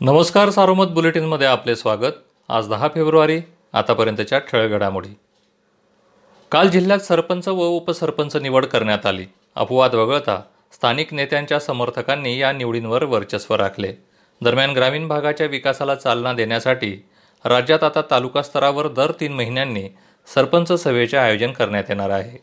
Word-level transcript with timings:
नमस्कार 0.00 0.50
सारोमत 0.50 0.86
बुलेटिनमध्ये 0.86 1.46
आपले 1.46 1.74
स्वागत. 1.76 2.12
आज 2.48 2.68
दहा 2.68 2.88
फेब्रुवारी 2.94 3.38
आतापर्यंतच्या 3.72 4.38
ठळक 4.38 4.70
घडामोडी 4.70 5.08
काल 6.52 6.68
जिल्ह्यात 6.68 6.98
सरपंच 6.98 7.48
व 7.48 7.66
उपसरपंच 7.66 8.36
निवड 8.36 8.66
करण्यात 8.66 9.06
आली. 9.06 9.24
अपवाद 9.56 9.94
वगळता 9.94 10.38
स्थानिक 10.72 11.14
नेत्यांच्या 11.14 11.60
समर्थकांनी 11.60 12.36
या 12.38 12.52
निवडींवर 12.52 13.04
वर्चस्व 13.04 13.54
राखले. 13.54 13.92
दरम्यान 14.40 14.70
ग्रामीण 14.70 15.08
भागाच्या 15.08 15.46
विकासाला 15.46 15.94
चालना 15.94 16.32
देण्यासाठी 16.32 16.92
राज्यात 17.44 17.84
आता 17.84 18.02
तालुका 18.10 18.42
स्तरावर 18.42 18.88
दर 18.88 19.12
तीन 19.20 19.32
महिन्यांनी 19.32 19.88
सरपंच 20.34 20.72
सभेचे 20.72 21.16
आयोजन 21.16 21.52
करण्यात 21.52 21.84
येणार 21.88 22.10
आहे. 22.10 22.38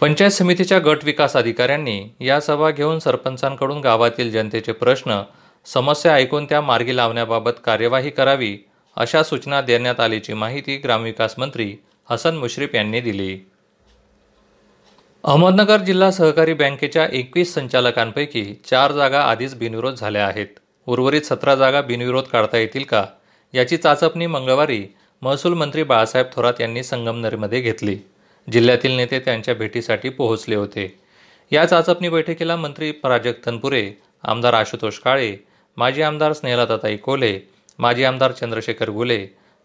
पंचायत 0.00 0.30
समितीच्या 0.30 0.78
गट 0.78 1.04
विकास 1.04 1.36
अधिकाऱ्यांनी 1.36 2.02
या 2.20 2.40
सभा 2.40 2.70
घेऊन 2.70 2.98
सरपंचांकडून 2.98 3.80
गावातील 3.80 4.30
जनतेचे 4.30 4.72
प्रश्न 4.72 5.22
समस्या 5.66 6.14
ऐकून 6.14 6.44
त्या 6.44 6.60
मार्गी 6.60 6.96
लावण्याबाबत 6.96 7.50
कार्यवाही 7.64 8.10
करावी 8.10 8.58
अशा 8.96 9.22
सूचना 9.22 9.60
देण्यात 9.60 10.00
आल्याची 10.00 10.32
माहिती 10.32 10.76
ग्रामविकास 10.76 11.34
मंत्री 11.38 11.76
हसन 12.10 12.36
मुश्रीफ 12.36 12.74
यांनी 12.74 13.00
दिली. 13.00 13.38
अहमदनगर 15.24 15.76
जिल्हा 15.76 16.10
सहकारी 16.10 16.52
बँकेच्या 16.52 17.08
एकवीस 17.12 17.54
संचालकांपैकी 17.54 18.54
चार 18.70 18.92
जागा 18.92 19.20
आधीच 19.20 19.54
बिनविरोध 19.54 19.94
झाल्या 19.94 20.26
आहेत. 20.26 20.46
उर्वरित 20.86 21.22
सतरा 21.22 21.54
जागा 21.54 21.80
बिनविरोध 21.80 22.24
काढता 22.24 22.58
येतील 22.58 22.84
का? 22.84 23.04
याची 23.54 23.76
चाचपणी 23.76 24.26
मंगळवारी 24.26 24.86
महसूल 25.22 25.54
मंत्री 25.54 25.82
बाळासाहेब 25.82 26.26
थोरात 26.32 26.54
यांनी 26.60 26.82
संगमनेरमध्ये 26.82 27.60
घेतली. 27.60 27.96
जिल्ह्यातील 28.52 28.96
नेते 28.96 29.18
त्यांच्या 29.18 29.54
भेटीसाठी 29.54 30.08
पोहोचले 30.08 30.54
होते. 30.54 30.98
या 31.52 31.66
चाचपणी 31.66 32.08
बैठकीला 32.08 32.56
मंत्री 32.56 32.90
प्राजक्त 32.90 33.46
तनपुरे 33.46 33.92
आमदार 34.22 34.52
आशुतोष 34.52 34.98
काळे 34.98 35.36
माजी 35.76 36.02
आमदार 36.02 36.32
स्नेहलताताई 36.32 36.96
कोले 36.96 37.38
माजी 37.78 38.04
आमदार 38.04 38.32
चंद्रशेखर 38.32 38.90
गुले 38.90 39.18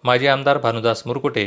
माजी 0.04 0.28
आमदार 0.28 0.58
भानुदास 0.58 1.04
मुरकुटे 1.06 1.46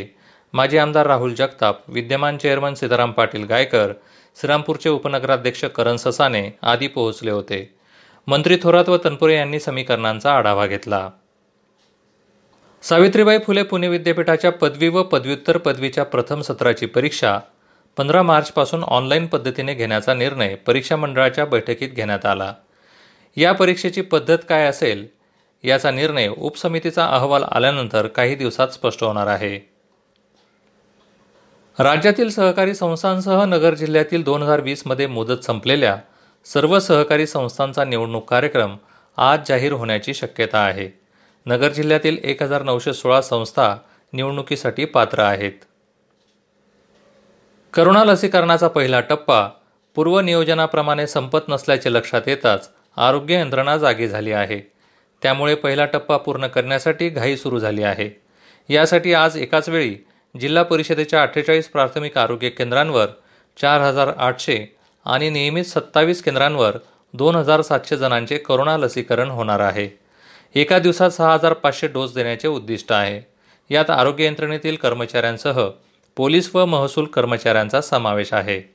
माजी 0.54 0.78
आमदार 0.78 1.06
राहुल 1.06 1.34
जगताप 1.34 1.82
विद्यमान 1.88 2.36
चेअरमन 2.36 2.74
सीताराम 2.74 3.12
पाटील 3.12 3.44
गायकर 3.44 3.92
श्रीरामपूरचे 4.36 4.90
उपनगराध्यक्ष 4.90 5.64
करण 5.64 5.96
ससाने 5.96 6.44
आदी 6.62 6.86
पोहोचले 6.86 7.30
होते. 7.30 7.74
मंत्री 8.26 8.56
थोरात 8.62 8.88
व 8.88 8.96
तनपुरे 9.04 9.36
यांनी 9.36 9.60
समीकरणांचा 9.60 10.32
आढावा 10.32 10.66
घेतला. 10.66 11.08
सावित्रीबाई 12.82 13.38
फुले 13.38 13.62
पुणे 13.62 13.88
विद्यापीठाच्या 13.88 14.52
पदवी 14.52 14.88
व 14.88 15.02
पदव्युत्तर 15.02 15.58
पदवीच्या 15.58 16.04
प्रथम 16.04 16.40
सत्राची 16.40 16.86
परीक्षा 16.86 17.38
पंधरा 17.96 18.22
मार्चपासून 18.22 18.82
ऑनलाईन 18.82 19.26
पद्धतीने 19.26 19.74
घेण्याचा 19.74 20.14
निर्णय 20.14 20.54
परीक्षा 20.54 20.96
मंडळाच्या 20.96 21.44
बैठकीत 21.44 21.88
घेण्यात 21.88 22.26
आला. 22.26 22.54
या 23.36 23.52
परीक्षेची 23.52 24.00
पद्धत 24.00 24.38
काय 24.48 24.66
असेल 24.66 25.06
याचा 25.64 25.90
निर्णय 25.90 26.28
उपसमितीचा 26.28 27.06
अहवाल 27.06 27.42
आल्यानंतर 27.42 28.06
काही 28.06 28.34
दिवसात 28.34 28.68
स्पष्ट 28.68 29.04
होणार 29.04 29.26
आहे. 29.26 29.72
राज्यातील 31.78 32.30
सहकारी 32.30 32.74
संस्थांसह 32.74 33.44
नगर 33.44 33.74
जिल्ह्यातील 33.74 34.22
दोन 34.22 34.42
हजार 34.42 34.60
वीसमध्ये 34.60 35.06
मुदत 35.06 35.44
संपलेल्या 35.44 35.96
सर्व 36.44 36.78
सहकारी 36.78 37.26
संस्थांचा 37.26 37.84
निवडणूक 37.84 38.30
कार्यक्रम 38.30 38.76
आज 39.16 39.40
जाहीर 39.48 39.72
होण्याची 39.72 40.14
शक्यता 40.14 40.58
आहे. 40.58 40.88
नगर 41.46 41.68
जिल्ह्यातील 41.68 42.18
एक 42.24 42.42
हजार 42.42 42.62
नऊशे 42.62 42.92
सोळा 42.92 43.20
संस्था 43.22 43.76
निवडणुकीसाठी 44.12 44.84
पात्र 44.84 45.18
आहेत. 45.18 45.52
करोना 47.74 48.04
लसीकरणाचा 48.04 48.68
पहिला 48.68 49.00
टप्पा 49.00 49.48
पूर्व 49.94 50.20
नियोजनाप्रमाणे 50.20 51.06
संपत 51.06 51.48
नसल्याचे 51.48 51.92
लक्षात 51.92 52.22
येताच 52.26 52.70
आरोग्य 52.96 53.34
यंत्रणा 53.34 53.76
जागी 53.76 54.08
झाली 54.08 54.32
आहे. 54.32 54.60
त्यामुळे 55.22 55.54
पहिला 55.54 55.84
टप्पा 55.84 56.16
पूर्ण 56.16 56.46
करण्यासाठी 56.46 57.08
घाई 57.08 57.36
सुरू 57.36 57.58
झाली 57.58 57.82
आहे. 57.82 58.22
यासाठी 58.68 59.14
आज 59.14 59.36
एकाच 59.36 59.68
वेळी 59.68 59.96
जिल्हा 60.40 60.62
परिषदेच्या 60.62 61.22
अठ्ठेचाळीस 61.22 61.68
प्राथमिक 61.68 62.18
आरोग्य 62.18 62.48
केंद्रांवर 62.48 63.06
चार 63.60 63.80
हजार 63.80 64.12
आठशे 64.18 64.76
आणि 65.04 65.30
नियमित 65.30 65.64
सत्तावीस 65.64 66.22
केंद्रांवर 66.22 66.76
दोन 67.14 67.36
हजार 67.36 67.60
सातशे 67.60 67.96
जणांचे 67.96 68.38
करोना 68.38 68.76
लसीकरण 68.76 69.30
होणार 69.30 69.60
आहे. 69.60 69.98
एका 70.54 70.78
दिवसात 70.78 71.10
सहा 71.10 71.34
हजार 71.34 71.52
पाचशे 71.52 71.86
डोस 71.86 72.14
देण्याचे 72.14 72.48
उद्दिष्ट 72.48 72.92
आहे. 72.92 73.20
यात 73.74 73.90
आरोग्य 73.90 74.24
यंत्रणेतील 74.24 74.76
कर्मचाऱ्यांसह 74.76 75.68
पोलीस 76.16 76.56
व 76.56 76.64
महसूल 76.64 77.04
कर्मचाऱ्यांचा 77.04 77.80
समावेश 77.80 78.32
आहे. 78.32 78.74